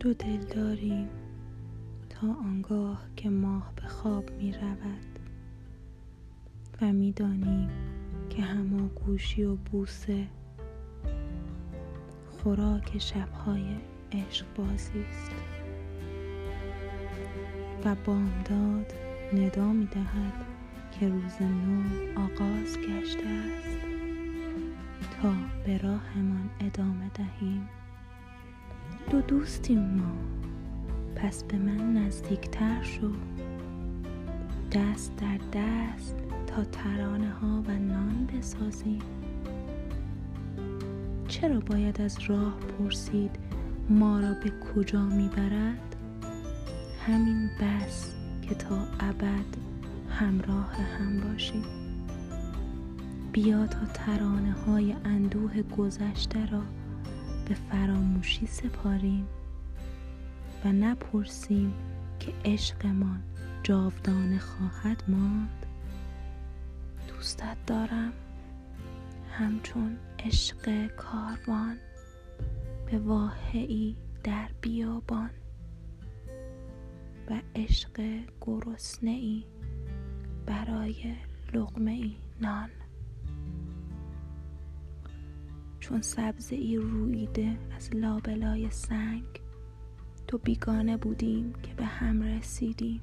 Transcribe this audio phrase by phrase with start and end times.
[0.00, 1.08] دو دل داریم
[2.10, 5.18] تا آنگاه که ماه به خواب می رود
[6.82, 7.68] و می دانیم
[8.30, 10.26] که هماگوشی و بوسه
[12.30, 13.76] خوراک شبهای
[14.12, 15.32] عشق بازی است
[17.84, 18.92] و بامداد
[19.32, 20.44] ندا می دهد
[21.00, 21.82] که روز نو
[22.20, 23.78] آغاز گشته است
[25.22, 25.32] تا
[25.66, 27.68] به راهمان ادامه دهیم.
[29.10, 30.12] دو دوستیم ما.
[31.16, 33.10] پس به من نزدیکتر شو.
[34.72, 39.02] دست در دست تا ترانه ها و نان بسازیم
[41.28, 43.30] چرا باید از راه پرسید
[43.90, 45.96] ما را به کجا می‌برد؟
[47.06, 49.56] همین بس که تا ابد
[50.10, 51.64] همراه هم باشیم
[53.32, 56.62] بیا تا ترانه های اندوه گذشته را
[57.48, 59.26] به فراموشی سپاریم
[60.64, 61.74] و نپرسیم
[62.20, 63.22] که عشقمان
[63.62, 65.66] جاودانه خواهد ماند.
[67.08, 68.12] دوستت دارم.
[69.30, 71.76] همچون عشق کاروان
[72.90, 75.30] به واهعی در بیابان
[77.30, 79.44] و عشق گرسنه ای
[80.46, 81.14] برای
[81.54, 82.70] لغمه ای نان.
[85.88, 89.24] چون سبزه ای رویده از لابلای سنگ
[90.26, 93.02] تو بیگانه بودیم که به هم رسیدیم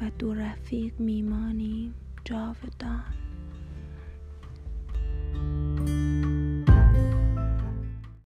[0.00, 3.29] و دو رفیق میمانیم جاودان.